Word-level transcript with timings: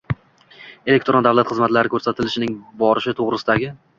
elektron 0.93 1.27
davlat 1.27 1.51
xizmatlari 1.51 1.93
ko‘rsatilishining 1.95 2.57
borishi 2.85 3.17
to‘g‘risidagi 3.23 3.71